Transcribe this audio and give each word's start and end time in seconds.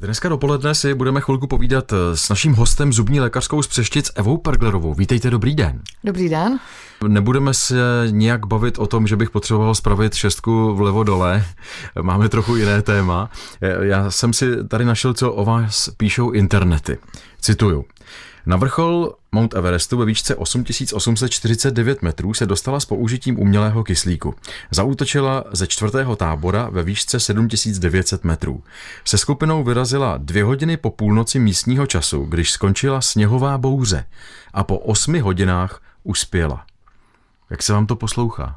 Dneska 0.00 0.28
dopoledne 0.28 0.74
si 0.74 0.94
budeme 0.94 1.20
chvilku 1.20 1.46
povídat 1.46 1.92
s 2.14 2.28
naším 2.28 2.54
hostem 2.54 2.92
zubní 2.92 3.20
lékařskou 3.20 3.62
z 3.62 3.66
Přeštic 3.66 4.10
Evou 4.14 4.36
Perglerovou. 4.36 4.94
Vítejte, 4.94 5.30
dobrý 5.30 5.54
den. 5.54 5.80
Dobrý 6.04 6.28
den. 6.28 6.58
Nebudeme 7.08 7.54
se 7.54 8.06
nijak 8.10 8.46
bavit 8.46 8.78
o 8.78 8.86
tom, 8.86 9.06
že 9.06 9.16
bych 9.16 9.30
potřeboval 9.30 9.74
spravit 9.74 10.14
šestku 10.14 10.74
vlevo 10.74 11.04
dole. 11.04 11.44
Máme 12.02 12.28
trochu 12.28 12.56
jiné 12.56 12.82
téma. 12.82 13.30
Já 13.80 14.10
jsem 14.10 14.32
si 14.32 14.64
tady 14.68 14.84
našel, 14.84 15.14
co 15.14 15.32
o 15.32 15.44
vás 15.44 15.90
píšou 15.96 16.30
internety. 16.30 16.98
Cituju. 17.40 17.84
Na 18.46 18.56
vrchol 18.56 19.12
Mount 19.32 19.54
Everestu 19.54 19.98
ve 19.98 20.04
výšce 20.04 20.34
8849 20.34 22.02
metrů 22.02 22.34
se 22.34 22.46
dostala 22.46 22.80
s 22.80 22.84
použitím 22.84 23.38
umělého 23.38 23.84
kyslíku. 23.84 24.34
Zaútočila 24.70 25.44
ze 25.52 25.66
čtvrtého 25.66 26.16
tábora 26.16 26.68
ve 26.70 26.82
výšce 26.82 27.20
7900 27.20 28.24
metrů. 28.24 28.62
Se 29.04 29.18
skupinou 29.18 29.64
vyrazila 29.64 30.18
dvě 30.18 30.44
hodiny 30.44 30.76
po 30.76 30.90
půlnoci 30.90 31.38
místního 31.38 31.86
času, 31.86 32.24
když 32.24 32.52
skončila 32.52 33.00
sněhová 33.00 33.58
bouře 33.58 34.04
a 34.52 34.64
po 34.64 34.78
osmi 34.78 35.20
hodinách 35.20 35.82
uspěla. 36.04 36.66
Jak 37.50 37.62
se 37.62 37.72
vám 37.72 37.86
to 37.86 37.96
poslouchá? 37.96 38.56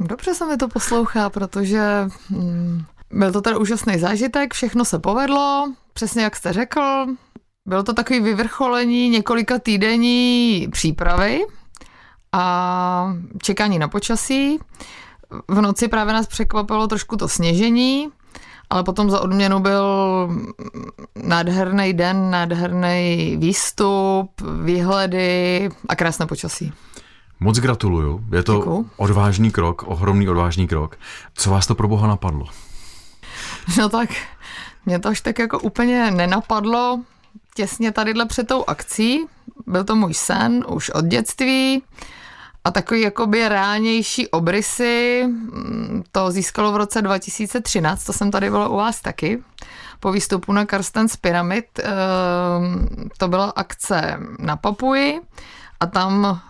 Dobře 0.00 0.34
se 0.34 0.46
mi 0.46 0.56
to 0.56 0.68
poslouchá, 0.68 1.30
protože 1.30 2.08
hmm, 2.28 2.84
byl 3.10 3.32
to 3.32 3.40
teda 3.40 3.58
úžasný 3.58 3.98
zážitek, 3.98 4.54
všechno 4.54 4.84
se 4.84 4.98
povedlo, 4.98 5.72
přesně 5.92 6.22
jak 6.22 6.36
jste 6.36 6.52
řekl, 6.52 7.06
bylo 7.66 7.82
to 7.82 7.92
takový 7.92 8.20
vyvrcholení 8.20 9.08
několika 9.08 9.58
týdenní 9.58 10.68
přípravy 10.72 11.44
a 12.32 13.14
čekání 13.42 13.78
na 13.78 13.88
počasí. 13.88 14.58
V 15.48 15.60
noci 15.60 15.88
právě 15.88 16.14
nás 16.14 16.26
překvapilo 16.26 16.86
trošku 16.86 17.16
to 17.16 17.28
sněžení, 17.28 18.08
ale 18.70 18.84
potom 18.84 19.10
za 19.10 19.20
odměnu 19.20 19.60
byl 19.60 19.84
nádherný 21.22 21.92
den, 21.92 22.30
nádherný 22.30 23.36
výstup, 23.38 24.30
výhledy 24.64 25.68
a 25.88 25.96
krásné 25.96 26.26
počasí. 26.26 26.72
Moc 27.40 27.58
gratuluju, 27.58 28.24
je 28.32 28.42
to 28.42 28.58
Děkuju. 28.58 28.90
odvážný 28.96 29.50
krok, 29.50 29.82
ohromný 29.86 30.28
odvážný 30.28 30.68
krok. 30.68 30.96
Co 31.34 31.50
vás 31.50 31.66
to 31.66 31.74
pro 31.74 31.88
boha 31.88 32.08
napadlo? 32.08 32.46
No 33.78 33.88
tak, 33.88 34.10
mě 34.86 34.98
to 34.98 35.08
až 35.08 35.20
tak 35.20 35.38
jako 35.38 35.58
úplně 35.58 36.10
nenapadlo 36.10 37.00
těsně 37.56 37.92
tadyhle 37.92 38.26
před 38.26 38.48
tou 38.48 38.64
akcí. 38.66 39.26
Byl 39.66 39.84
to 39.84 39.96
můj 39.96 40.14
sen 40.14 40.64
už 40.68 40.90
od 40.90 41.04
dětství 41.04 41.82
a 42.64 42.70
takový 42.70 43.00
jakoby 43.00 43.48
reálnější 43.48 44.28
obrysy 44.28 45.22
mm, 45.26 46.02
to 46.12 46.30
získalo 46.30 46.72
v 46.72 46.76
roce 46.76 47.02
2013, 47.02 48.04
to 48.04 48.12
jsem 48.12 48.30
tady 48.30 48.50
byla 48.50 48.68
u 48.68 48.76
vás 48.76 49.00
taky, 49.00 49.42
po 50.00 50.12
výstupu 50.12 50.52
na 50.52 50.66
Karstens 50.66 51.16
Pyramid. 51.16 51.66
Ehm, 51.78 52.88
to 53.18 53.28
byla 53.28 53.44
akce 53.56 54.18
na 54.38 54.56
Papuji 54.56 55.20
a 55.80 55.86
tam 55.86 56.40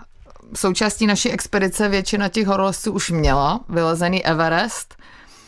součástí 0.54 1.06
naší 1.06 1.30
expedice 1.30 1.88
většina 1.88 2.28
těch 2.28 2.46
horolezců 2.46 2.92
už 2.92 3.10
měla 3.10 3.60
vylezený 3.68 4.26
Everest 4.26 4.96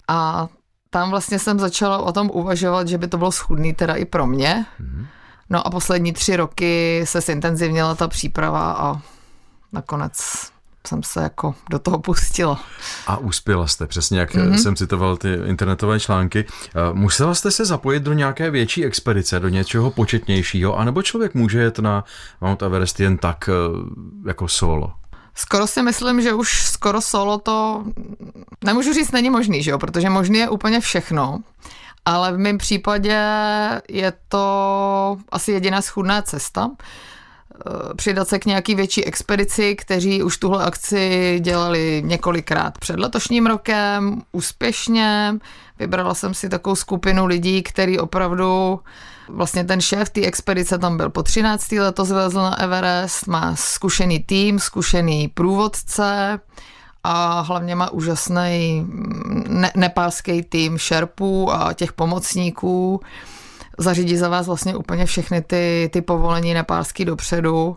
a 0.08 0.48
tam 0.90 1.10
vlastně 1.10 1.38
jsem 1.38 1.58
začala 1.58 1.98
o 1.98 2.12
tom 2.12 2.30
uvažovat, 2.32 2.88
že 2.88 2.98
by 2.98 3.08
to 3.08 3.18
bylo 3.18 3.32
schudný 3.32 3.74
teda 3.74 3.94
i 3.94 4.04
pro 4.04 4.26
mě. 4.26 4.66
Mm-hmm. 4.80 5.06
No 5.50 5.66
a 5.66 5.70
poslední 5.70 6.12
tři 6.12 6.36
roky 6.36 7.02
se 7.04 7.20
zintenzivněla 7.20 7.94
ta 7.94 8.08
příprava 8.08 8.72
a 8.72 9.00
nakonec 9.72 10.20
jsem 10.86 11.02
se 11.02 11.22
jako 11.22 11.54
do 11.70 11.78
toho 11.78 11.98
pustila. 11.98 12.60
A 13.06 13.16
uspěla 13.16 13.66
jste, 13.66 13.86
přesně 13.86 14.20
jak 14.20 14.34
mm-hmm. 14.34 14.54
jsem 14.54 14.76
citoval 14.76 15.16
ty 15.16 15.38
internetové 15.46 16.00
články. 16.00 16.44
Musela 16.92 17.34
jste 17.34 17.50
se 17.50 17.64
zapojit 17.64 18.02
do 18.02 18.12
nějaké 18.12 18.50
větší 18.50 18.84
expedice, 18.84 19.40
do 19.40 19.48
něčeho 19.48 19.90
početnějšího, 19.90 20.78
anebo 20.78 21.02
člověk 21.02 21.34
může 21.34 21.60
jet 21.60 21.78
na 21.78 22.04
Mount 22.40 22.62
Everest 22.62 23.00
jen 23.00 23.18
tak 23.18 23.48
eh, 23.48 23.52
jako 24.28 24.48
solo? 24.48 24.92
Skoro 25.34 25.66
si 25.66 25.82
myslím, 25.82 26.22
že 26.22 26.34
už 26.34 26.62
skoro 26.62 27.00
solo 27.00 27.38
to, 27.38 27.84
nemůžu 28.64 28.92
říct, 28.92 29.12
není 29.12 29.30
možný, 29.30 29.62
že 29.62 29.70
jo? 29.70 29.78
protože 29.78 30.10
možný 30.10 30.38
je 30.38 30.48
úplně 30.48 30.80
všechno 30.80 31.40
ale 32.08 32.32
v 32.32 32.38
mém 32.38 32.58
případě 32.58 33.20
je 33.88 34.12
to 34.28 35.18
asi 35.32 35.52
jediná 35.52 35.82
schudná 35.82 36.22
cesta 36.22 36.70
eh, 36.70 37.94
přidat 37.94 38.28
se 38.28 38.38
k 38.38 38.46
nějaký 38.46 38.74
větší 38.74 39.04
expedici, 39.04 39.76
kteří 39.76 40.22
už 40.22 40.38
tuhle 40.38 40.64
akci 40.64 41.36
dělali 41.42 42.02
několikrát 42.06 42.78
před 42.78 43.00
letošním 43.00 43.46
rokem, 43.46 44.22
úspěšně. 44.32 45.34
Vybrala 45.78 46.14
jsem 46.14 46.34
si 46.34 46.48
takovou 46.48 46.76
skupinu 46.76 47.26
lidí, 47.26 47.62
který 47.62 47.98
opravdu, 47.98 48.80
vlastně 49.28 49.64
ten 49.64 49.80
šéf 49.80 50.10
té 50.10 50.20
expedice 50.20 50.78
tam 50.78 50.96
byl 50.96 51.10
po 51.10 51.22
13. 51.22 51.72
letos 51.72 52.08
vylezl 52.08 52.38
na 52.38 52.60
Everest, 52.60 53.26
má 53.26 53.56
zkušený 53.56 54.22
tým, 54.22 54.58
zkušený 54.58 55.28
průvodce, 55.28 56.40
a 57.10 57.40
hlavně 57.40 57.74
má 57.74 57.90
úžasný 57.90 58.86
ne- 59.48 59.72
nepálský 59.76 60.42
tým 60.42 60.78
šerpů 60.78 61.52
a 61.52 61.72
těch 61.72 61.92
pomocníků. 61.92 63.00
Zařídí 63.78 64.16
za 64.16 64.28
vás 64.28 64.46
vlastně 64.46 64.76
úplně 64.76 65.06
všechny 65.06 65.42
ty, 65.42 65.90
ty 65.92 66.02
povolení 66.02 66.54
nepálský 66.54 67.04
dopředu. 67.04 67.76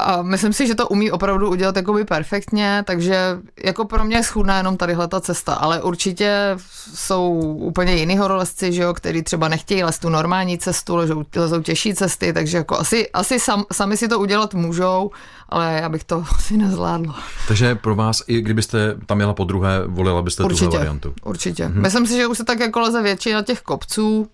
A 0.00 0.22
myslím 0.22 0.52
si, 0.52 0.66
že 0.66 0.74
to 0.74 0.88
umí 0.88 1.10
opravdu 1.10 1.50
udělat 1.50 1.76
jakoby 1.76 2.04
perfektně, 2.04 2.82
takže 2.86 3.38
jako 3.64 3.84
pro 3.84 4.04
mě 4.04 4.16
je 4.16 4.22
schudná 4.22 4.56
jenom 4.56 4.76
tadyhle 4.76 5.08
ta 5.08 5.20
cesta, 5.20 5.54
ale 5.54 5.82
určitě 5.82 6.56
jsou 6.94 7.32
úplně 7.58 7.94
jiný 7.94 8.18
horolezci, 8.18 8.72
že 8.72 8.82
jo, 8.82 8.94
který 8.94 9.22
třeba 9.22 9.48
nechtějí 9.48 9.84
lézt 9.84 10.02
tu 10.02 10.08
normální 10.08 10.58
cestu, 10.58 10.96
lezou, 10.96 11.24
lezou 11.36 11.62
těžší 11.62 11.94
cesty, 11.94 12.32
takže 12.32 12.56
jako 12.56 12.78
asi, 12.78 13.10
asi 13.10 13.40
sam, 13.40 13.64
sami 13.72 13.96
si 13.96 14.08
to 14.08 14.18
udělat 14.18 14.54
můžou, 14.54 15.10
ale 15.48 15.78
já 15.82 15.88
bych 15.88 16.04
to 16.04 16.24
asi 16.36 16.56
nezvládla. 16.56 17.18
Takže 17.48 17.74
pro 17.74 17.94
vás, 17.94 18.22
i 18.26 18.40
kdybyste 18.40 18.96
tam 19.06 19.20
jela 19.20 19.34
po 19.34 19.44
druhé, 19.44 19.82
volila 19.86 20.22
byste 20.22 20.44
určitě, 20.44 20.64
tuhle 20.64 20.78
variantu? 20.78 21.14
Určitě. 21.24 21.68
Mhm. 21.68 21.82
Myslím 21.82 22.06
si, 22.06 22.16
že 22.16 22.26
už 22.26 22.38
se 22.38 22.44
tak 22.44 22.60
jako 22.60 22.80
leze 22.80 23.02
většina 23.02 23.42
těch 23.42 23.60
kopců, 23.60 24.28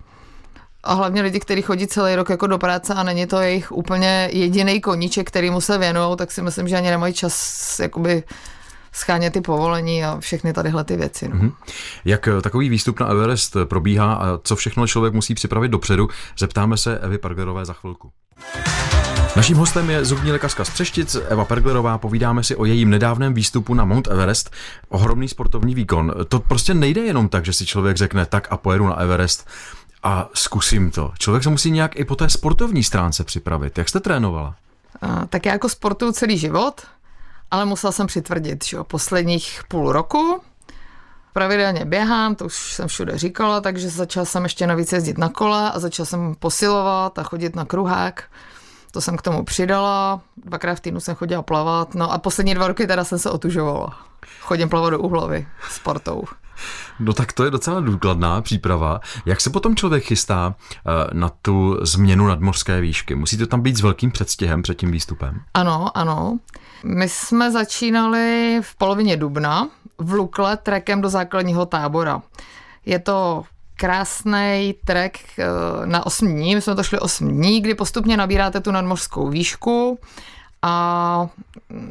a 0.86 0.94
hlavně 0.94 1.22
lidi, 1.22 1.40
kteří 1.40 1.62
chodí 1.62 1.86
celý 1.86 2.14
rok 2.14 2.30
jako 2.30 2.46
do 2.46 2.58
práce 2.58 2.94
a 2.94 3.02
není 3.02 3.26
to 3.26 3.40
jejich 3.40 3.72
úplně 3.72 4.28
jediný 4.32 4.80
koníček, 4.80 5.26
kterýmu 5.26 5.60
se 5.60 5.78
věnují, 5.78 6.16
tak 6.16 6.32
si 6.32 6.42
myslím, 6.42 6.68
že 6.68 6.76
ani 6.76 6.90
nemají 6.90 7.14
čas 7.14 7.78
jakoby 7.78 8.22
schánět 8.92 9.32
ty 9.32 9.40
povolení 9.40 10.04
a 10.04 10.20
všechny 10.20 10.52
tadyhle 10.52 10.84
ty 10.84 10.96
věci. 10.96 11.28
No. 11.28 11.36
Mm-hmm. 11.36 11.52
Jak 12.04 12.28
eh, 12.28 12.42
takový 12.42 12.68
výstup 12.68 13.00
na 13.00 13.06
Everest 13.06 13.56
probíhá 13.64 14.14
a 14.14 14.38
co 14.42 14.56
všechno 14.56 14.86
člověk 14.86 15.14
musí 15.14 15.34
připravit 15.34 15.68
dopředu, 15.68 16.08
zeptáme 16.38 16.76
se 16.76 16.98
Evy 16.98 17.18
Pergerové 17.18 17.64
za 17.64 17.72
chvilku. 17.72 18.10
Naším 19.36 19.56
hostem 19.56 19.90
je 19.90 20.04
zubní 20.04 20.32
lékařka 20.32 20.64
z 20.64 20.70
Přeštic 20.70 21.16
Eva 21.28 21.44
Perglerová. 21.44 21.98
Povídáme 21.98 22.44
si 22.44 22.56
o 22.56 22.64
jejím 22.64 22.90
nedávném 22.90 23.34
výstupu 23.34 23.74
na 23.74 23.84
Mount 23.84 24.08
Everest. 24.08 24.50
Ohromný 24.88 25.28
sportovní 25.28 25.74
výkon. 25.74 26.14
To 26.28 26.40
prostě 26.40 26.74
nejde 26.74 27.00
jenom 27.00 27.28
tak, 27.28 27.44
že 27.44 27.52
si 27.52 27.66
člověk 27.66 27.96
řekne 27.96 28.26
tak 28.26 28.48
a 28.50 28.56
pojedu 28.56 28.86
na 28.86 28.94
Everest 28.94 29.48
a 30.02 30.28
zkusím 30.34 30.90
to. 30.90 31.12
Člověk 31.18 31.44
se 31.44 31.50
musí 31.50 31.70
nějak 31.70 31.96
i 31.96 32.04
po 32.04 32.16
té 32.16 32.28
sportovní 32.28 32.84
stránce 32.84 33.24
připravit. 33.24 33.78
Jak 33.78 33.88
jste 33.88 34.00
trénovala? 34.00 34.54
A, 35.02 35.26
tak 35.26 35.46
já 35.46 35.52
jako 35.52 35.68
sportuju 35.68 36.12
celý 36.12 36.38
život, 36.38 36.86
ale 37.50 37.64
musela 37.64 37.92
jsem 37.92 38.06
přitvrdit, 38.06 38.64
že 38.64 38.76
jo, 38.76 38.84
posledních 38.84 39.62
půl 39.68 39.92
roku. 39.92 40.40
Pravidelně 41.32 41.84
běhám, 41.84 42.34
to 42.34 42.44
už 42.44 42.72
jsem 42.72 42.88
všude 42.88 43.18
říkala, 43.18 43.60
takže 43.60 43.88
začala 43.88 44.26
jsem 44.26 44.42
ještě 44.42 44.66
navíc 44.66 44.92
jezdit 44.92 45.18
na 45.18 45.28
kole 45.28 45.72
a 45.72 45.78
začala 45.78 46.06
jsem 46.06 46.34
posilovat 46.34 47.18
a 47.18 47.22
chodit 47.22 47.56
na 47.56 47.64
kruhák. 47.64 48.24
To 48.90 49.00
jsem 49.00 49.16
k 49.16 49.22
tomu 49.22 49.44
přidala, 49.44 50.20
dvakrát 50.36 50.74
v 50.74 50.80
týdnu 50.80 51.00
jsem 51.00 51.14
chodila 51.14 51.42
plavat, 51.42 51.94
no 51.94 52.12
a 52.12 52.18
poslední 52.18 52.54
dva 52.54 52.68
roky 52.68 52.86
teda 52.86 53.04
jsem 53.04 53.18
se 53.18 53.30
otužovala. 53.30 53.98
Chodím 54.40 54.68
plavat 54.68 54.90
do 54.90 54.98
Uhlavy 54.98 55.48
sportou. 55.70 56.24
No 57.00 57.12
tak 57.12 57.32
to 57.32 57.44
je 57.44 57.50
docela 57.50 57.80
důkladná 57.80 58.42
příprava. 58.42 59.00
Jak 59.26 59.40
se 59.40 59.50
potom 59.50 59.76
člověk 59.76 60.04
chystá 60.04 60.54
eh, 60.54 60.90
na 61.12 61.30
tu 61.42 61.78
změnu 61.82 62.26
nadmořské 62.26 62.80
výšky? 62.80 63.14
Musí 63.14 63.36
to 63.36 63.46
tam 63.46 63.60
být 63.60 63.76
s 63.76 63.80
velkým 63.80 64.10
předstihem 64.10 64.62
před 64.62 64.78
tím 64.78 64.90
výstupem? 64.90 65.40
Ano, 65.54 65.96
ano. 65.98 66.38
My 66.84 67.08
jsme 67.08 67.50
začínali 67.50 68.58
v 68.62 68.76
polovině 68.76 69.16
dubna 69.16 69.68
v 69.98 70.12
Lukle 70.12 70.56
trekem 70.56 71.00
do 71.00 71.08
základního 71.08 71.66
tábora. 71.66 72.22
Je 72.86 72.98
to 72.98 73.44
krásný 73.76 74.74
trek 74.84 75.18
eh, 75.38 75.46
na 75.84 76.06
8 76.06 76.28
dní. 76.28 76.54
My 76.54 76.60
jsme 76.60 76.74
to 76.74 76.82
šli 76.82 76.98
8 76.98 77.28
dní, 77.28 77.60
kdy 77.60 77.74
postupně 77.74 78.16
nabíráte 78.16 78.60
tu 78.60 78.70
nadmořskou 78.70 79.28
výšku 79.28 79.98
a 80.62 81.28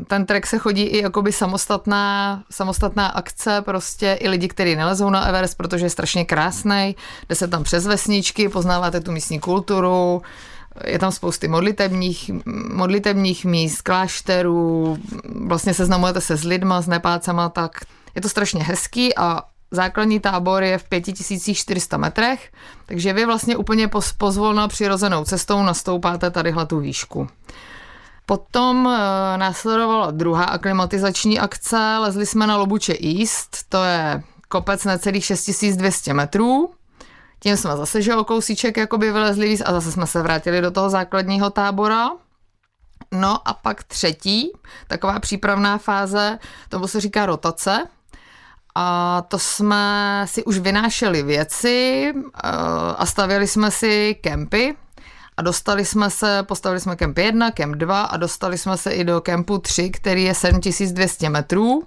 ten 0.07 0.25
trek 0.25 0.47
se 0.47 0.57
chodí 0.57 0.83
i 0.83 1.03
jakoby 1.03 1.31
samostatná, 1.31 2.43
samostatná 2.51 3.07
akce, 3.07 3.61
prostě 3.61 4.17
i 4.19 4.29
lidi, 4.29 4.47
kteří 4.47 4.75
nelezou 4.75 5.09
na 5.09 5.25
Everest, 5.25 5.57
protože 5.57 5.85
je 5.85 5.89
strašně 5.89 6.25
krásný, 6.25 6.95
jde 7.29 7.35
se 7.35 7.47
tam 7.47 7.63
přes 7.63 7.87
vesničky, 7.87 8.49
poznáváte 8.49 9.01
tu 9.01 9.11
místní 9.11 9.39
kulturu, 9.39 10.21
je 10.83 10.99
tam 10.99 11.11
spousty 11.11 11.47
modlitebních, 11.47 12.31
modlitebních 12.73 13.45
míst, 13.45 13.81
klášterů, 13.81 14.97
vlastně 15.47 15.73
seznamujete 15.73 16.21
se 16.21 16.37
s 16.37 16.43
lidma, 16.43 16.81
s 16.81 16.87
nepácema, 16.87 17.49
tak 17.49 17.71
je 18.15 18.21
to 18.21 18.29
strašně 18.29 18.63
hezký 18.63 19.17
a 19.17 19.43
základní 19.71 20.19
tábor 20.19 20.63
je 20.63 20.77
v 20.77 20.83
5400 20.83 21.97
metrech, 21.97 22.51
takže 22.85 23.13
vy 23.13 23.25
vlastně 23.25 23.57
úplně 23.57 23.89
pozvolna 24.17 24.67
přirozenou 24.67 25.25
cestou 25.25 25.63
nastoupáte 25.63 26.31
tadyhle 26.31 26.65
tu 26.65 26.79
výšku. 26.79 27.27
Potom 28.25 28.87
e, 28.87 29.37
následovala 29.37 30.11
druhá 30.11 30.43
aklimatizační 30.43 31.39
akce, 31.39 31.97
lezli 31.99 32.25
jsme 32.25 32.47
na 32.47 32.57
Lobuče 32.57 32.93
East, 33.03 33.69
to 33.69 33.83
je 33.83 34.23
kopec 34.47 34.85
necelých 34.85 35.25
6200 35.25 36.13
metrů. 36.13 36.73
Tím 37.39 37.57
jsme 37.57 37.77
zase, 37.77 38.01
že 38.01 38.15
o 38.15 38.23
kousíček 38.23 38.77
jakoby 38.77 39.11
vylezli 39.11 39.47
víc 39.47 39.61
a 39.65 39.71
zase 39.71 39.91
jsme 39.91 40.07
se 40.07 40.21
vrátili 40.21 40.61
do 40.61 40.71
toho 40.71 40.89
základního 40.89 41.49
tábora. 41.49 42.09
No 43.11 43.47
a 43.47 43.53
pak 43.53 43.83
třetí, 43.83 44.51
taková 44.87 45.19
přípravná 45.19 45.77
fáze, 45.77 46.39
tomu 46.69 46.87
se 46.87 47.01
říká 47.01 47.25
rotace. 47.25 47.83
A 48.75 49.21
to 49.27 49.39
jsme 49.39 50.21
si 50.25 50.43
už 50.43 50.57
vynášeli 50.57 51.23
věci 51.23 52.11
eh, 52.15 52.49
a 52.97 53.05
stavěli 53.05 53.47
jsme 53.47 53.71
si 53.71 54.15
kempy. 54.21 54.75
A 55.37 55.41
dostali 55.41 55.85
jsme 55.85 56.09
se, 56.09 56.43
postavili 56.43 56.79
jsme 56.79 56.95
kemp 56.95 57.17
1, 57.17 57.51
kemp 57.51 57.75
2 57.75 58.03
a 58.03 58.17
dostali 58.17 58.57
jsme 58.57 58.77
se 58.77 58.91
i 58.91 59.03
do 59.03 59.21
kempu 59.21 59.57
3, 59.57 59.89
který 59.89 60.23
je 60.23 60.33
7200 60.33 61.29
metrů. 61.29 61.83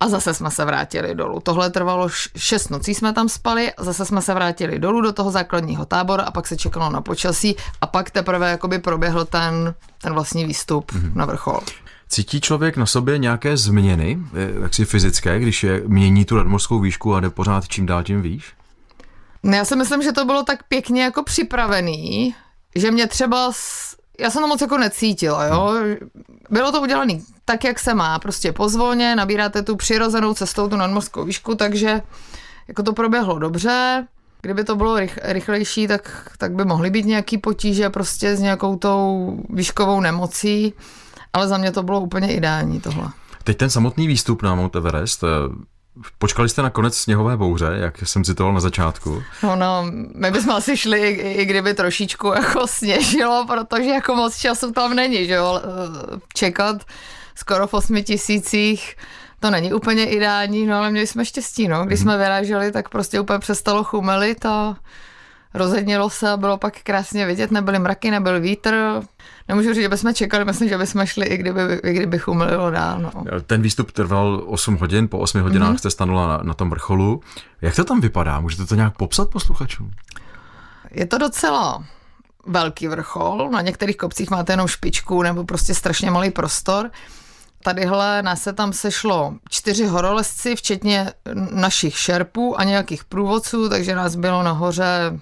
A 0.00 0.08
zase 0.08 0.34
jsme 0.34 0.50
se 0.50 0.64
vrátili 0.64 1.14
dolů. 1.14 1.40
Tohle 1.40 1.70
trvalo 1.70 2.08
šest 2.36 2.68
nocí 2.68 2.94
jsme 2.94 3.12
tam 3.12 3.28
spali, 3.28 3.72
a 3.72 3.84
zase 3.84 4.04
jsme 4.04 4.22
se 4.22 4.34
vrátili 4.34 4.78
dolů 4.78 5.00
do 5.00 5.12
toho 5.12 5.30
základního 5.30 5.86
tábora 5.86 6.22
a 6.22 6.30
pak 6.30 6.46
se 6.46 6.56
čekalo 6.56 6.90
na 6.90 7.00
počasí 7.00 7.56
a 7.80 7.86
pak 7.86 8.10
teprve 8.10 8.50
jakoby 8.50 8.78
proběhl 8.78 9.24
ten, 9.24 9.74
ten 10.02 10.12
vlastní 10.12 10.44
výstup 10.44 10.92
mm-hmm. 10.92 11.14
na 11.14 11.24
vrchol. 11.24 11.60
Cítí 12.08 12.40
člověk 12.40 12.76
na 12.76 12.86
sobě 12.86 13.18
nějaké 13.18 13.56
změny, 13.56 14.18
jaksi 14.62 14.84
fyzické, 14.84 15.38
když 15.40 15.64
je, 15.64 15.82
mění 15.86 16.24
tu 16.24 16.36
nadmorskou 16.36 16.80
výšku 16.80 17.14
a 17.14 17.20
jde 17.20 17.30
pořád 17.30 17.68
čím 17.68 17.86
dál 17.86 18.04
tím 18.04 18.22
výš? 18.22 18.52
No 19.42 19.56
já 19.56 19.64
si 19.64 19.76
myslím, 19.76 20.02
že 20.02 20.12
to 20.12 20.24
bylo 20.24 20.42
tak 20.42 20.62
pěkně 20.68 21.02
jako 21.02 21.22
připravený, 21.22 22.34
že 22.76 22.90
mě 22.90 23.06
třeba, 23.06 23.52
já 24.20 24.30
jsem 24.30 24.42
to 24.42 24.48
moc 24.48 24.60
jako 24.60 24.78
necítila, 24.78 25.44
jo. 25.44 25.74
Bylo 26.50 26.72
to 26.72 26.80
udělané 26.80 27.14
tak, 27.44 27.64
jak 27.64 27.78
se 27.78 27.94
má, 27.94 28.18
prostě 28.18 28.52
pozvolně, 28.52 29.16
nabíráte 29.16 29.62
tu 29.62 29.76
přirozenou 29.76 30.34
cestou, 30.34 30.68
tu 30.68 30.76
nadmorskou 30.76 31.24
výšku, 31.24 31.54
takže 31.54 32.00
jako 32.68 32.82
to 32.82 32.92
proběhlo 32.92 33.38
dobře. 33.38 34.06
Kdyby 34.42 34.64
to 34.64 34.76
bylo 34.76 34.98
rych, 34.98 35.18
rychlejší, 35.22 35.88
tak, 35.88 36.30
tak 36.38 36.52
by 36.52 36.64
mohly 36.64 36.90
být 36.90 37.06
nějaký 37.06 37.38
potíže 37.38 37.90
prostě 37.90 38.36
s 38.36 38.40
nějakou 38.40 38.76
tou 38.76 39.36
výškovou 39.50 40.00
nemocí, 40.00 40.74
ale 41.32 41.48
za 41.48 41.58
mě 41.58 41.72
to 41.72 41.82
bylo 41.82 42.00
úplně 42.00 42.34
ideální 42.34 42.80
tohle. 42.80 43.08
Teď 43.44 43.56
ten 43.56 43.70
samotný 43.70 44.06
výstup 44.06 44.42
na 44.42 44.54
Mount 44.54 44.76
Everest, 44.76 45.24
eh, 45.24 45.28
Počkali 46.18 46.48
jste 46.48 46.62
na 46.62 46.70
konec 46.70 46.96
sněhové 46.96 47.36
bouře, 47.36 47.66
jak 47.80 47.98
jsem 47.98 48.24
citoval 48.24 48.52
na 48.54 48.60
začátku? 48.60 49.22
No, 49.42 49.56
no 49.56 49.84
my 50.14 50.30
bychom 50.30 50.50
asi 50.50 50.76
šli, 50.76 51.08
i, 51.08 51.32
i 51.32 51.44
kdyby 51.44 51.74
trošičku 51.74 52.26
jako 52.26 52.66
sněžilo, 52.66 53.46
protože 53.46 53.90
jako 53.90 54.14
moc 54.14 54.36
času 54.36 54.72
tam 54.72 54.94
není, 54.94 55.26
že 55.26 55.34
jo, 55.34 55.60
eh, 55.64 56.20
čekat 56.34 56.82
skoro 57.34 57.66
v 57.66 57.74
osmi 57.74 58.02
tisících, 58.02 58.96
to 59.40 59.50
není 59.50 59.72
úplně 59.72 60.06
ideální, 60.06 60.66
no 60.66 60.76
ale 60.76 60.90
měli 60.90 61.06
jsme 61.06 61.24
štěstí, 61.24 61.68
no. 61.68 61.84
Když 61.84 62.00
mm. 62.00 62.02
jsme 62.02 62.18
vyráželi, 62.18 62.72
tak 62.72 62.88
prostě 62.88 63.20
úplně 63.20 63.38
přestalo 63.38 63.84
chumelit 63.84 64.46
a 64.46 64.76
rozednilo 65.54 66.10
se 66.10 66.30
a 66.30 66.36
bylo 66.36 66.58
pak 66.58 66.82
krásně 66.82 67.26
vidět, 67.26 67.50
nebyly 67.50 67.78
mraky, 67.78 68.10
nebyl 68.10 68.40
vítr. 68.40 69.02
Nemůžu 69.48 69.74
říct, 69.74 69.82
že 69.82 69.88
bychom 69.88 70.14
čekali, 70.14 70.44
myslím, 70.44 70.68
že 70.68 70.78
bychom 70.78 71.06
šli, 71.06 71.26
i 71.26 71.36
kdyby, 71.36 71.60
i 71.82 71.92
kdyby 71.92 72.18
chumlilo 72.18 72.70
dál. 72.70 73.00
No. 73.00 73.10
Ten 73.46 73.62
výstup 73.62 73.92
trval 73.92 74.42
8 74.46 74.76
hodin, 74.76 75.08
po 75.08 75.18
8 75.18 75.40
hodinách 75.40 75.72
mm-hmm. 75.72 75.78
jste 75.78 75.90
stanula 75.90 76.26
na, 76.26 76.40
na 76.42 76.54
tom 76.54 76.70
vrcholu. 76.70 77.20
Jak 77.62 77.76
to 77.76 77.84
tam 77.84 78.00
vypadá? 78.00 78.40
Můžete 78.40 78.66
to 78.66 78.74
nějak 78.74 78.96
popsat 78.96 79.30
posluchačům? 79.30 79.90
Je 80.90 81.06
to 81.06 81.18
docela 81.18 81.84
velký 82.46 82.88
vrchol, 82.88 83.48
na 83.52 83.60
některých 83.60 83.96
kopcích 83.96 84.30
máte 84.30 84.52
jenom 84.52 84.68
špičku 84.68 85.22
nebo 85.22 85.44
prostě 85.44 85.74
strašně 85.74 86.10
malý 86.10 86.30
prostor. 86.30 86.90
Tadyhle 87.62 88.22
nás 88.22 88.42
se 88.42 88.52
tam 88.52 88.72
sešlo 88.72 89.34
čtyři 89.50 89.86
horolezci, 89.86 90.56
včetně 90.56 91.12
našich 91.50 91.98
šerpů 91.98 92.60
a 92.60 92.64
nějakých 92.64 93.04
průvodců, 93.04 93.68
takže 93.68 93.94
nás 93.94 94.16
bylo 94.16 94.42
nahoře 94.42 95.20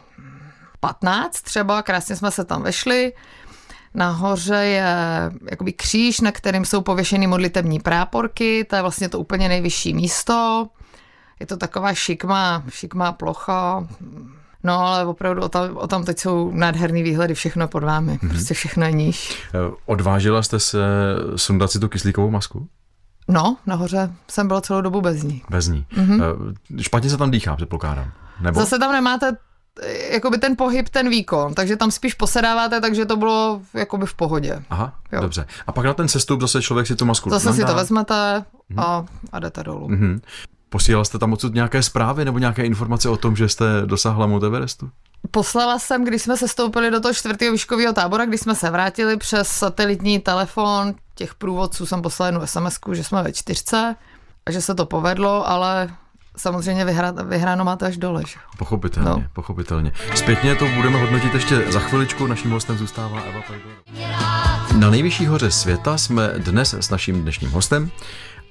15 0.80 1.42
třeba, 1.42 1.82
krásně 1.82 2.16
jsme 2.16 2.30
se 2.30 2.44
tam 2.44 2.62
vešli. 2.62 3.12
Nahoře 3.94 4.56
je 4.56 4.84
jakoby 5.50 5.72
kříž, 5.72 6.20
na 6.20 6.32
kterým 6.32 6.64
jsou 6.64 6.80
pověšeny 6.80 7.26
modlitební 7.26 7.80
práporky, 7.80 8.64
to 8.64 8.76
je 8.76 8.82
vlastně 8.82 9.08
to 9.08 9.18
úplně 9.18 9.48
nejvyšší 9.48 9.94
místo. 9.94 10.68
Je 11.40 11.46
to 11.46 11.56
taková 11.56 11.94
šikmá, 11.94 12.62
šikmá 12.68 13.12
plocha, 13.12 13.86
No, 14.66 14.78
ale 14.78 15.06
opravdu 15.06 15.42
o 15.42 15.48
tam, 15.48 15.76
o 15.76 15.86
tam 15.86 16.04
teď 16.04 16.18
jsou 16.18 16.50
nádherný 16.52 17.02
výhledy, 17.02 17.34
všechno 17.34 17.68
pod 17.68 17.84
vámi, 17.84 18.12
mm-hmm. 18.12 18.28
prostě 18.28 18.54
všechno 18.54 18.86
je 18.86 18.92
níž. 18.92 19.42
Eh, 19.54 19.74
odvážila 19.86 20.42
jste 20.42 20.60
se 20.60 20.78
sundat 21.36 21.70
si 21.70 21.80
tu 21.80 21.88
kyslíkovou 21.88 22.30
masku? 22.30 22.68
No, 23.28 23.56
nahoře 23.66 24.12
jsem 24.28 24.48
byla 24.48 24.60
celou 24.60 24.80
dobu 24.80 25.00
bez 25.00 25.22
ní. 25.22 25.42
Bez 25.50 25.68
ní. 25.68 25.86
Mm-hmm. 25.96 26.54
Špatně 26.80 27.10
se 27.10 27.16
tam 27.16 27.30
dýchá, 27.30 27.56
předpokládám. 27.56 28.12
Nebo? 28.40 28.60
Zase 28.60 28.78
tam 28.78 28.92
nemáte 28.92 29.36
jakoby 30.10 30.38
ten 30.38 30.56
pohyb, 30.56 30.88
ten 30.88 31.08
výkon, 31.08 31.54
takže 31.54 31.76
tam 31.76 31.90
spíš 31.90 32.14
posedáváte, 32.14 32.80
takže 32.80 33.06
to 33.06 33.16
bylo 33.16 33.60
jakoby 33.74 34.06
v 34.06 34.14
pohodě. 34.14 34.62
Aha, 34.70 34.92
jo. 35.12 35.20
dobře. 35.20 35.46
A 35.66 35.72
pak 35.72 35.84
na 35.84 35.94
ten 35.94 36.08
sestup 36.08 36.40
zase 36.40 36.62
člověk 36.62 36.86
si 36.86 36.96
tu 36.96 37.04
masku 37.04 37.30
Zase 37.30 37.52
si 37.52 37.64
to 37.64 37.74
vezmete 37.74 38.44
mm-hmm. 38.70 38.82
a, 38.82 39.06
a 39.32 39.38
jdete 39.38 39.62
dolů. 39.62 39.88
Mm-hmm. 39.88 40.20
Posílal 40.68 41.04
jste 41.04 41.18
tam 41.18 41.32
odsud 41.32 41.54
nějaké 41.54 41.82
zprávy 41.82 42.24
nebo 42.24 42.38
nějaké 42.38 42.64
informace 42.64 43.08
o 43.08 43.16
tom, 43.16 43.36
že 43.36 43.48
jste 43.48 43.64
dosáhla 43.84 44.26
Mount 44.26 44.44
Everestu? 44.44 44.90
Poslala 45.30 45.78
jsem, 45.78 46.04
když 46.04 46.22
jsme 46.22 46.36
se 46.36 46.48
stoupili 46.48 46.90
do 46.90 47.00
toho 47.00 47.14
čtvrtého 47.14 47.52
výškového 47.52 47.92
tábora, 47.92 48.24
když 48.24 48.40
jsme 48.40 48.54
se 48.54 48.70
vrátili 48.70 49.16
přes 49.16 49.48
satelitní 49.48 50.20
telefon 50.20 50.94
těch 51.14 51.34
průvodců, 51.34 51.86
jsem 51.86 52.02
poslala 52.02 52.26
jednu 52.26 52.46
sms 52.46 52.78
že 52.92 53.04
jsme 53.04 53.22
ve 53.22 53.32
čtyřce 53.32 53.96
a 54.46 54.50
že 54.50 54.60
se 54.60 54.74
to 54.74 54.86
povedlo, 54.86 55.48
ale 55.48 55.88
samozřejmě 56.36 56.84
vyhrá, 56.84 57.10
vyhráno 57.10 57.64
máte 57.64 57.86
až 57.86 57.96
dole. 57.96 58.22
Že? 58.26 58.36
Pochopitelně, 58.58 59.10
no. 59.10 59.24
pochopitelně. 59.32 59.92
Zpětně 60.14 60.54
to 60.54 60.68
budeme 60.68 61.00
hodnotit 61.00 61.34
ještě 61.34 61.72
za 61.72 61.80
chviličku. 61.80 62.26
Naším 62.26 62.50
hostem 62.50 62.78
zůstává 62.78 63.20
Eva 63.20 63.42
Na 64.78 64.90
nejvyšší 64.90 65.26
hoře 65.26 65.50
světa 65.50 65.98
jsme 65.98 66.34
dnes 66.38 66.74
s 66.74 66.90
naším 66.90 67.22
dnešním 67.22 67.50
hostem 67.50 67.90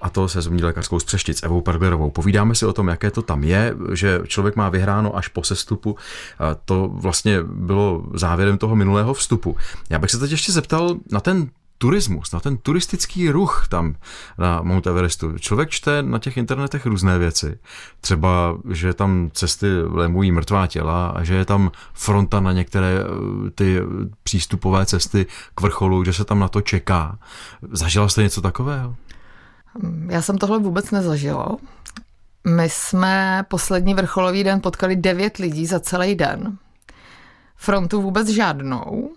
a 0.02 0.10
to 0.10 0.28
se 0.28 0.42
zubní 0.42 0.64
lékařskou 0.64 1.00
z 1.00 1.44
Evou 1.44 1.62
Perglerovou. 1.62 2.10
Povídáme 2.10 2.56
si 2.56 2.66
o 2.66 2.74
tom, 2.74 2.88
jaké 2.88 3.12
to 3.12 3.22
tam 3.22 3.44
je, 3.44 3.76
že 3.94 4.20
člověk 4.28 4.56
má 4.56 4.70
vyhráno 4.70 5.18
až 5.18 5.28
po 5.28 5.44
sestupu. 5.44 5.98
A 6.40 6.56
to 6.56 6.90
vlastně 6.94 7.44
bylo 7.44 8.04
závěrem 8.14 8.58
toho 8.58 8.76
minulého 8.76 9.14
vstupu. 9.14 9.58
Já 9.90 10.00
bych 10.00 10.12
se 10.12 10.20
teď 10.20 10.32
ještě 10.32 10.52
zeptal 10.52 10.96
na 11.12 11.20
ten 11.20 11.50
turismus, 11.78 12.32
na 12.32 12.40
ten 12.40 12.58
turistický 12.58 13.30
ruch 13.30 13.68
tam 13.70 13.96
na 14.38 14.62
Mount 14.62 14.88
Everestu. 14.88 15.38
Člověk 15.38 15.70
čte 15.70 16.04
na 16.04 16.20
těch 16.20 16.38
internetech 16.38 16.86
různé 16.86 17.20
věci. 17.20 17.60
Třeba, 18.02 18.58
že 18.70 18.94
tam 18.94 19.30
cesty 19.34 19.68
lemují 19.82 20.32
mrtvá 20.32 20.68
těla 20.68 21.08
a 21.08 21.24
že 21.24 21.36
je 21.36 21.46
tam 21.46 21.72
fronta 21.94 22.40
na 22.40 22.52
některé 22.52 23.00
eh, 23.00 23.52
ty 23.52 23.82
přístupové 24.24 24.86
cesty 24.86 25.26
k 25.56 25.62
vrcholu, 25.62 26.04
že 26.04 26.14
se 26.14 26.26
tam 26.26 26.40
na 26.40 26.48
to 26.48 26.62
čeká. 26.62 27.20
Zažila 27.72 28.10
jste 28.10 28.24
něco 28.24 28.42
takového? 28.42 28.96
Já 30.10 30.22
jsem 30.22 30.38
tohle 30.38 30.60
vůbec 30.60 30.92
nezažila. 30.92 31.58
My 32.48 32.70
jsme 32.70 33.46
poslední 33.48 33.94
vrcholový 33.94 34.44
den 34.44 34.62
potkali 34.62 34.96
devět 34.96 35.38
lidí 35.38 35.66
za 35.66 35.80
celý 35.80 36.16
den. 36.16 36.58
Frontu 37.56 38.02
vůbec 38.02 38.28
žádnou. 38.28 39.12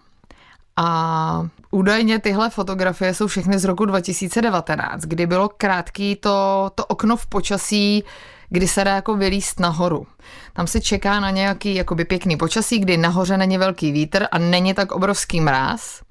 A 0.81 1.49
údajně 1.71 2.19
tyhle 2.19 2.51
fotografie 2.51 3.15
jsou 3.15 3.27
všechny 3.27 3.59
z 3.59 3.65
roku 3.65 3.85
2019, 3.85 5.03
kdy 5.03 5.27
bylo 5.27 5.49
krátký 5.49 6.17
to, 6.17 6.71
to 6.75 6.87
okno 6.87 7.17
v 7.17 7.27
počasí, 7.27 8.05
kdy 8.49 8.69
se 8.69 8.85
dá 8.85 8.95
jako 8.95 9.17
vylíst 9.17 9.61
nahoru. 9.61 10.07
Tam 10.53 10.67
se 10.67 10.81
čeká 10.81 11.21
na 11.21 11.31
nějaký 11.31 11.75
jakoby 11.75 12.05
pěkný 12.05 12.37
počasí, 12.37 12.79
kdy 12.79 12.97
nahoře 12.97 13.37
není 13.37 13.59
velký 13.59 13.93
vítr 13.93 14.27
a 14.31 14.39
není 14.39 14.75
tak 14.75 14.93
obrovský 14.93 15.41
mráz. 15.41 16.03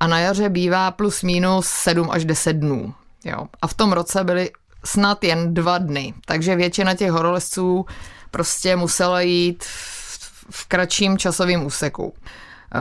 A 0.00 0.06
na 0.06 0.18
jaře 0.18 0.48
bývá 0.48 0.90
plus 0.90 1.22
minus 1.22 1.66
7 1.66 2.10
až 2.10 2.24
10 2.24 2.52
dnů. 2.52 2.94
Jo. 3.24 3.46
A 3.62 3.66
v 3.66 3.74
tom 3.74 3.92
roce 3.92 4.24
byly 4.24 4.50
snad 4.84 5.24
jen 5.24 5.54
dva 5.54 5.78
dny, 5.78 6.14
takže 6.24 6.56
většina 6.56 6.94
těch 6.94 7.10
horolezců 7.10 7.86
prostě 8.30 8.76
musela 8.76 9.20
jít 9.20 9.64
v 10.50 10.68
kratším 10.68 11.18
časovém 11.18 11.66
úseku. 11.66 12.14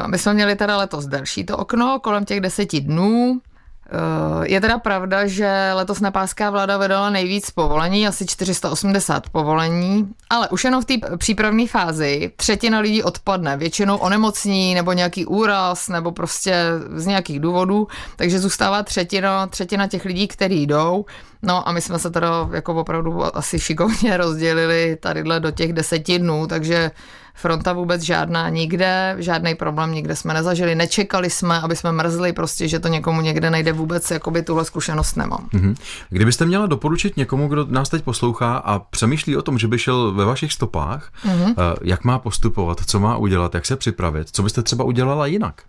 My 0.08 0.18
jsme 0.18 0.34
měli 0.34 0.56
teda 0.56 0.78
letos 0.78 1.06
delší 1.06 1.44
to 1.44 1.58
okno, 1.58 2.00
kolem 2.00 2.26
těch 2.26 2.42
deseti 2.42 2.82
dnů. 2.82 3.42
Eh, 3.90 4.48
je 4.48 4.62
teda 4.62 4.78
pravda, 4.78 5.28
že 5.28 5.72
letos 5.74 6.00
nepáská 6.00 6.50
vláda 6.50 6.78
vydala 6.78 7.10
nejvíc 7.10 7.52
povolení, 7.52 8.08
asi 8.08 8.26
480 8.26 9.30
povolení, 9.30 10.08
ale 10.30 10.50
už 10.50 10.64
jenom 10.64 10.82
v 10.82 10.86
té 10.86 10.94
přípravné 11.18 11.68
fázi 11.68 12.32
třetina 12.36 12.80
lidí 12.80 13.04
odpadne, 13.04 13.58
většinou 13.58 13.98
onemocní 13.98 14.76
nebo 14.76 14.94
nějaký 14.94 15.26
úraz 15.26 15.90
nebo 15.90 16.12
prostě 16.12 16.56
z 16.96 17.06
nějakých 17.06 17.40
důvodů, 17.40 17.88
takže 18.16 18.40
zůstává 18.40 18.84
třetina, 18.84 19.48
třetina 19.48 19.88
těch 19.88 20.06
lidí, 20.06 20.28
kteří 20.28 20.68
jdou. 20.68 21.06
No 21.42 21.68
a 21.68 21.72
my 21.72 21.82
jsme 21.82 22.00
se 22.00 22.10
teda 22.10 22.50
jako 22.52 22.74
opravdu 22.74 23.38
asi 23.38 23.60
šikovně 23.60 24.18
rozdělili 24.18 24.98
tadyhle 25.00 25.40
do 25.40 25.52
těch 25.52 25.74
deseti 25.74 26.20
dnů, 26.20 26.48
takže 26.48 26.92
fronta 27.36 27.74
vůbec 27.74 28.02
žádná 28.02 28.50
nikde, 28.50 29.16
žádný 29.20 29.56
problém 29.56 29.92
nikde 29.92 30.16
jsme 30.16 30.34
nezažili, 30.34 30.76
nečekali 30.76 31.30
jsme, 31.30 31.60
aby 31.60 31.76
jsme 31.76 31.92
mrzli 31.92 32.34
prostě, 32.34 32.68
že 32.68 32.80
to 32.80 32.88
někomu 32.88 33.22
někde 33.22 33.50
nejde 33.50 33.74
vůbec, 33.74 34.12
jakoby 34.12 34.42
tuhle 34.42 34.66
zkušenost 34.66 35.16
nemám. 35.16 35.50
Mm-hmm. 35.54 35.76
Kdybyste 36.10 36.46
měla 36.46 36.66
doporučit 36.66 37.18
někomu, 37.18 37.48
kdo 37.48 37.66
nás 37.70 37.90
teď 37.90 38.04
poslouchá 38.04 38.58
a 38.58 38.80
přemýšlí 38.80 39.38
o 39.38 39.42
tom, 39.42 39.58
že 39.58 39.68
by 39.68 39.80
šel 39.80 40.12
ve 40.12 40.26
vašich 40.26 40.54
stopách, 40.54 41.12
mm-hmm. 41.26 41.76
jak 41.82 42.04
má 42.04 42.20
postupovat, 42.20 42.82
co 42.86 43.00
má 43.00 43.18
udělat, 43.18 43.56
jak 43.56 43.66
se 43.66 43.76
připravit, 43.76 44.28
co 44.32 44.44
byste 44.44 44.64
třeba 44.64 44.84
udělala 44.84 45.26
jinak? 45.26 45.62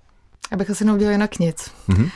Abych 0.53 0.71
asi 0.71 0.85
neudělala 0.85 1.13
jinak 1.13 1.39
nic. 1.39 1.71
Mm-hmm. 1.89 2.11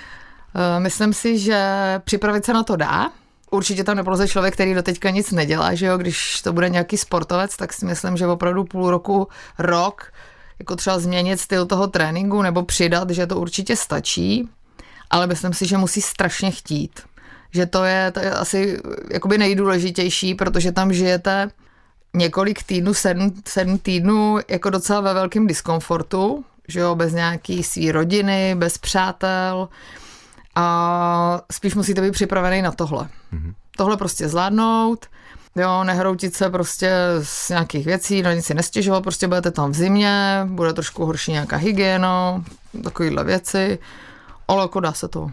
Myslím 0.78 1.12
si, 1.12 1.38
že 1.38 1.60
připravit 2.04 2.44
se 2.44 2.52
na 2.52 2.62
to 2.62 2.76
dá, 2.76 3.10
určitě 3.50 3.84
tam 3.84 3.96
nepoloze 3.96 4.28
člověk, 4.28 4.54
který 4.54 4.74
do 4.74 4.82
teďka 4.82 5.10
nic 5.10 5.30
nedělá, 5.30 5.74
že 5.74 5.86
jo, 5.86 5.98
když 5.98 6.40
to 6.42 6.52
bude 6.52 6.68
nějaký 6.68 6.96
sportovec, 6.96 7.56
tak 7.56 7.72
si 7.72 7.86
myslím, 7.86 8.16
že 8.16 8.26
opravdu 8.26 8.64
půl 8.64 8.90
roku, 8.90 9.28
rok, 9.58 10.12
jako 10.58 10.76
třeba 10.76 10.98
změnit 10.98 11.40
styl 11.40 11.66
toho 11.66 11.86
tréninku 11.86 12.42
nebo 12.42 12.62
přidat, 12.62 13.10
že 13.10 13.26
to 13.26 13.36
určitě 13.36 13.76
stačí, 13.76 14.48
ale 15.10 15.26
myslím 15.26 15.52
si, 15.54 15.66
že 15.66 15.76
musí 15.76 16.00
strašně 16.02 16.50
chtít. 16.50 17.00
Že 17.50 17.66
to 17.66 17.84
je, 17.84 18.10
to 18.10 18.20
je 18.20 18.30
asi 18.30 18.78
jakoby 19.10 19.38
nejdůležitější, 19.38 20.34
protože 20.34 20.72
tam 20.72 20.92
žijete 20.92 21.50
několik 22.14 22.62
týdnů, 22.62 22.94
sedm, 22.94 23.34
sedm 23.48 23.78
týdnů 23.78 24.38
jako 24.48 24.70
docela 24.70 25.00
ve 25.00 25.14
velkém 25.14 25.46
diskomfortu, 25.46 26.44
že 26.68 26.80
jo, 26.80 26.94
bez 26.94 27.12
nějaký 27.12 27.62
svý 27.62 27.92
rodiny, 27.92 28.54
bez 28.58 28.78
přátel, 28.78 29.68
a 30.54 31.40
spíš 31.52 31.74
musíte 31.74 32.00
být 32.00 32.12
připravený 32.12 32.62
na 32.62 32.72
tohle. 32.72 33.08
Mm-hmm. 33.32 33.54
Tohle 33.76 33.96
prostě 33.96 34.28
zvládnout, 34.28 35.06
jo, 35.56 35.84
nehroutit 35.84 36.34
se 36.34 36.50
prostě 36.50 36.92
z 37.22 37.48
nějakých 37.48 37.86
věcí, 37.86 38.22
na 38.22 38.32
nic 38.32 38.46
si 38.46 38.54
nestěžovat, 38.54 39.02
prostě 39.02 39.28
budete 39.28 39.50
tam 39.50 39.70
v 39.70 39.74
zimě, 39.74 40.42
bude 40.44 40.72
trošku 40.72 41.06
horší 41.06 41.32
nějaká 41.32 41.56
hygiena, 41.56 42.44
takovýhle 42.84 43.24
věci, 43.24 43.78
ale 44.48 44.62
jako 44.62 44.80
dá 44.80 44.92
se 44.92 45.08
to. 45.08 45.30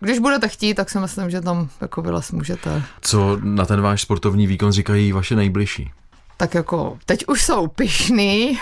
Když 0.00 0.18
budete 0.18 0.48
chtít, 0.48 0.74
tak 0.74 0.90
si 0.90 0.98
myslím, 0.98 1.30
že 1.30 1.40
tam 1.40 1.68
jako 1.80 2.02
vylez 2.02 2.32
můžete. 2.32 2.82
Co 3.00 3.38
na 3.42 3.66
ten 3.66 3.80
váš 3.80 4.02
sportovní 4.02 4.46
výkon 4.46 4.72
říkají 4.72 5.12
vaše 5.12 5.36
nejbližší? 5.36 5.92
Tak 6.36 6.54
jako, 6.54 6.98
teď 7.06 7.24
už 7.28 7.44
jsou 7.44 7.66
pišný, 7.66 8.60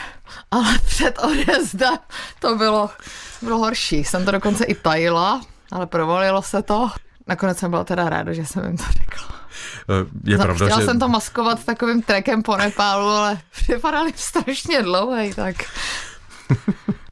ale 0.51 0.79
před 0.79 1.19
odjezdem 1.19 1.99
to 2.41 2.57
bylo, 2.57 2.91
bylo 3.43 3.59
horší. 3.59 4.05
Jsem 4.05 4.25
to 4.25 4.31
dokonce 4.31 4.65
i 4.65 4.75
tajila, 4.75 5.41
ale 5.73 5.87
provolilo 5.87 6.43
se 6.43 6.63
to. 6.63 6.91
Nakonec 7.27 7.59
jsem 7.59 7.71
byla 7.71 7.85
teda 7.85 8.09
ráda, 8.09 8.33
že 8.33 8.47
jsem 8.47 8.65
jim 8.65 8.77
to 8.77 8.85
řekla. 8.85 9.29
Eh, 9.91 10.31
je 10.31 10.39
no, 10.39 10.45
pravda, 10.45 10.67
chtěla 10.67 10.81
že... 10.81 10.87
jsem 10.87 10.99
to 10.99 11.09
maskovat 11.09 11.65
takovým 11.65 12.03
trekem 12.03 12.43
po 12.43 12.57
Nepálu, 12.57 13.09
ale 13.09 13.39
připadali 13.51 14.13
strašně 14.17 14.83
dlouhý, 14.83 15.35
tak... 15.35 15.57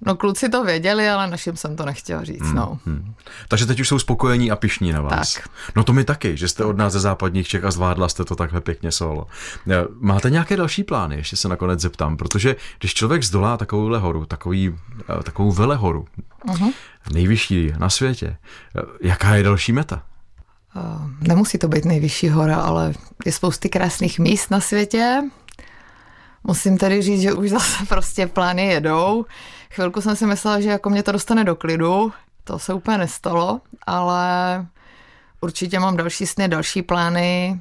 No 0.01 0.17
kluci 0.17 0.49
to 0.49 0.65
věděli, 0.65 1.09
ale 1.09 1.31
našim 1.31 1.57
jsem 1.57 1.77
to 1.77 1.85
nechtěla 1.85 2.25
říct, 2.25 2.43
hmm, 2.43 2.55
no. 2.55 2.79
Hmm. 2.87 3.15
Takže 3.49 3.67
teď 3.67 3.81
už 3.81 3.89
jsou 3.89 3.99
spokojení 3.99 4.51
a 4.51 4.57
pišní 4.57 4.93
na 4.93 5.01
vás. 5.01 5.35
Tak. 5.35 5.49
No 5.77 5.85
to 5.85 5.93
my 5.93 6.05
taky, 6.05 6.37
že 6.37 6.49
jste 6.49 6.65
od 6.65 6.77
nás 6.77 6.93
ze 6.93 7.01
západních 7.01 7.49
Čech 7.49 7.65
a 7.65 7.71
zvládla 7.71 8.09
jste 8.09 8.25
to 8.25 8.37
takhle 8.37 8.61
pěkně 8.61 8.93
solo. 8.93 9.27
Eh, 9.71 9.85
máte 10.01 10.31
nějaké 10.31 10.57
další 10.57 10.85
plány, 10.85 11.17
ještě 11.17 11.37
se 11.37 11.49
nakonec 11.49 11.81
zeptám, 11.81 12.17
protože 12.17 12.57
když 12.79 12.95
člověk 12.95 13.23
zdolá 13.23 13.57
takovouhle 13.57 13.99
horu, 13.99 14.27
takový, 14.27 14.75
eh, 15.21 15.23
takovou 15.23 15.53
velehoru, 15.53 16.07
uh-huh. 16.47 16.73
Nejvyšší 17.13 17.73
na 17.79 17.91
světě, 17.91 18.37
jaká 19.03 19.35
je 19.35 19.43
další 19.43 19.73
meta? 19.73 20.03
Nemusí 21.21 21.59
to 21.59 21.69
být 21.69 21.85
nejvyšší 21.85 22.29
hora, 22.29 22.57
ale 22.57 22.93
je 23.27 23.33
spousty 23.33 23.69
krásných 23.69 24.19
míst 24.19 24.51
na 24.51 24.61
světě. 24.61 25.23
Musím 26.45 26.79
tady 26.79 27.03
říct, 27.03 27.21
že 27.21 27.33
už 27.33 27.51
zase 27.51 27.85
prostě 27.89 28.27
plány 28.27 28.67
jedou. 28.67 29.25
Chvilku 29.71 30.01
jsem 30.01 30.17
si 30.17 30.27
myslela, 30.27 30.61
že 30.61 30.69
jako 30.69 30.91
mě 30.91 31.03
to 31.03 31.13
dostane 31.13 31.45
do 31.45 31.57
klidu, 31.57 32.13
to 32.45 32.59
se 32.59 32.75
úplně 32.75 32.99
nestalo, 32.99 33.61
ale 33.87 34.67
určitě 35.41 35.79
mám 35.79 35.97
další 35.97 36.27
sny, 36.27 36.49
další 36.49 36.83
plány, 36.83 37.61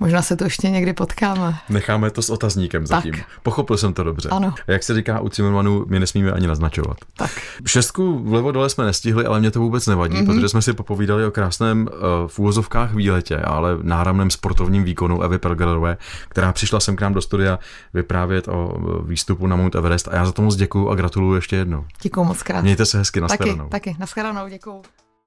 Možná 0.00 0.22
se 0.22 0.36
to 0.36 0.44
ještě 0.44 0.70
někdy 0.70 0.92
potkáme. 0.92 1.54
Necháme 1.68 2.10
to 2.10 2.22
s 2.22 2.30
otazníkem 2.30 2.86
zatím. 2.86 3.12
Tak. 3.12 3.24
Pochopil 3.42 3.76
jsem 3.76 3.92
to 3.92 4.04
dobře. 4.04 4.28
Ano. 4.28 4.54
Jak 4.66 4.82
se 4.82 4.94
říká 4.94 5.20
u 5.20 5.30
Zimmermanu, 5.30 5.84
my 5.88 6.00
nesmíme 6.00 6.32
ani 6.32 6.46
naznačovat. 6.46 6.96
Tak. 7.16 7.30
Šestku 7.66 8.18
vlevo 8.18 8.52
dole 8.52 8.68
jsme 8.68 8.84
nestihli, 8.84 9.26
ale 9.26 9.40
mě 9.40 9.50
to 9.50 9.60
vůbec 9.60 9.86
nevadí, 9.86 10.16
mm-hmm. 10.16 10.26
protože 10.26 10.48
jsme 10.48 10.62
si 10.62 10.72
popovídali 10.72 11.26
o 11.26 11.30
krásném 11.30 11.88
uh, 11.92 12.28
v 12.28 12.38
úvozovkách 12.38 12.94
výletě, 12.94 13.36
ale 13.36 13.78
náramném 13.82 14.30
sportovním 14.30 14.84
výkonu 14.84 15.22
Evy 15.22 15.38
Pelgerové, 15.38 15.96
která 16.28 16.52
přišla 16.52 16.80
sem 16.80 16.96
k 16.96 17.00
nám 17.00 17.14
do 17.14 17.20
studia 17.20 17.58
vyprávět 17.94 18.48
o 18.48 18.78
výstupu 19.06 19.46
na 19.46 19.56
Mount 19.56 19.74
Everest 19.74 20.08
a 20.08 20.16
já 20.16 20.26
za 20.26 20.32
to 20.32 20.42
moc 20.42 20.56
děkuju 20.56 20.88
a 20.88 20.94
gratuluju 20.94 21.34
ještě 21.34 21.56
jednou. 21.56 21.84
Děkuju 22.02 22.26
moc 22.26 22.42
krát. 22.42 22.62
Mějte 22.62 22.86
se 22.86 22.98
hezky, 22.98 23.20
nashledanou. 23.20 23.68
Taky, 23.68 23.90
taky, 23.90 24.00
nashledanou, 24.00 24.48
děkuju. 24.48 24.82